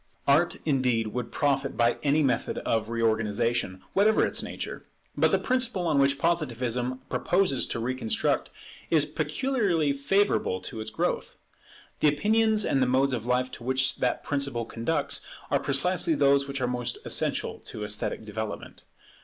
[0.27, 4.83] Art, indeed, would profit by any method of reorganization, whatever its nature.
[5.15, 8.49] But the principle on which Positivism proposes to reconstruct
[8.89, 11.35] is peculiarly favourable to its growth.
[11.99, 16.47] The opinions and the modes of life to which that principle conducts are precisely those
[16.47, 18.81] which are most essential to esthetic development.